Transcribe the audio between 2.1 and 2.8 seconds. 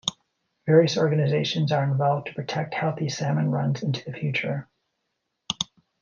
to protect